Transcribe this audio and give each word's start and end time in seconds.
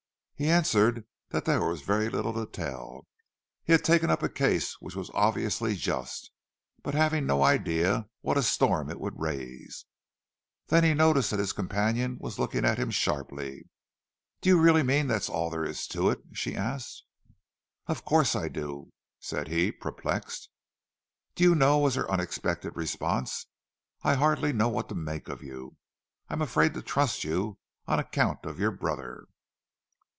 He 0.41 0.49
answered 0.49 1.05
that 1.29 1.45
there 1.45 1.63
was 1.63 1.83
very 1.83 2.09
little 2.09 2.33
to 2.33 2.47
tell. 2.47 3.05
He 3.63 3.73
had 3.73 3.83
taken 3.85 4.09
up 4.09 4.23
a 4.23 4.27
case 4.27 4.73
which 4.81 4.95
was 4.95 5.11
obviously 5.13 5.75
just, 5.75 6.31
but 6.81 6.95
having 6.95 7.27
no 7.27 7.43
idea 7.43 8.09
what 8.21 8.39
a 8.39 8.41
storm 8.41 8.89
it 8.89 8.99
would 8.99 9.13
raise. 9.21 9.85
Then 10.65 10.83
he 10.83 10.95
noticed 10.95 11.29
that 11.29 11.37
his 11.37 11.53
companion 11.53 12.17
was 12.19 12.39
looking 12.39 12.65
at 12.65 12.79
him 12.79 12.89
sharply. 12.89 13.69
"Do 14.41 14.49
you 14.49 14.59
really 14.59 14.81
mean 14.81 15.05
that's 15.05 15.29
all 15.29 15.51
there 15.51 15.63
is 15.63 15.85
to 15.89 16.09
it?" 16.09 16.23
she 16.33 16.55
asked. 16.55 17.05
"Of 17.85 18.03
course 18.03 18.35
I 18.35 18.49
do," 18.49 18.89
said 19.19 19.47
he, 19.47 19.71
perplexed. 19.71 20.49
"Do 21.35 21.43
you 21.43 21.53
know," 21.53 21.77
was 21.77 21.93
her 21.93 22.09
unexpected 22.09 22.75
response, 22.75 23.45
"I 24.01 24.15
hardly 24.15 24.53
know 24.53 24.69
what 24.69 24.89
to 24.89 24.95
make 24.95 25.27
of 25.29 25.43
you. 25.43 25.77
I'm 26.29 26.41
afraid 26.41 26.73
to 26.73 26.81
trust 26.81 27.23
you, 27.23 27.59
on 27.85 27.99
account 27.99 28.43
of 28.47 28.57
your 28.57 28.71
brother." 28.71 29.25